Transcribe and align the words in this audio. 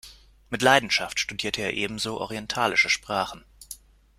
Mit 0.49 0.63
Leidenschaft 0.63 1.19
studierte 1.19 1.61
er 1.61 1.75
ebenso 1.75 2.19
orientalische 2.19 2.89
Sprachen. 2.89 3.45